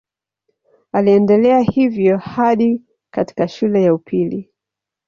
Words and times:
Aliendelea 0.93 1.59
hivyo 1.59 2.17
hadi 2.17 2.81
katika 3.11 3.47
shule 3.47 3.83
ya 3.83 3.93
upili. 3.95 4.49